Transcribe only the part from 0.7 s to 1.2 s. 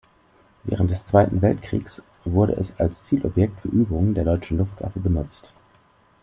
des